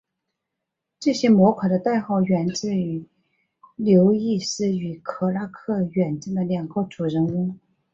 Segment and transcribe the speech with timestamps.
[0.99, 3.07] 这些模块的代号源自于
[3.75, 7.59] 刘易斯与克拉克远征的两个主人翁。